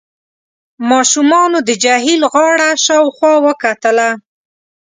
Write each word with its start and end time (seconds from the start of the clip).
ماشومانو 0.89 1.57
د 1.67 1.69
جهيل 1.83 2.21
غاړه 2.33 2.69
شاوخوا 2.85 3.33
وکتله. 3.47 4.09